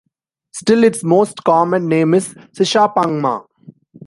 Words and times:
Still, 0.51 0.83
its 0.83 1.03
most 1.03 1.43
common 1.43 1.87
name 1.87 2.15
is 2.15 2.33
Shishapangma. 2.55 3.45